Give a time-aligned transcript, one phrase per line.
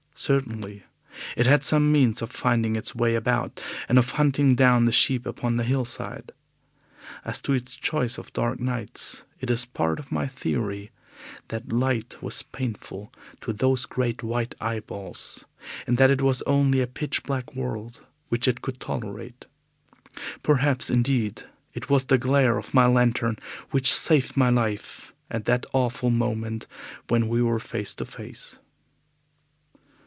[0.13, 0.83] Certainly
[1.35, 3.59] it had some means of finding its way about,
[3.89, 6.31] and of hunting down the sheep upon the hillside.
[7.25, 10.91] As to its choice of dark nights, it is part of my theory
[11.47, 15.45] that light was painful to those great white eyeballs,
[15.87, 19.47] and that it was only a pitch black world which it could tolerate.
[20.43, 23.39] Perhaps, indeed, it was the glare of my lantern
[23.71, 26.67] which saved my life at that awful moment
[27.09, 28.59] when we were face to face.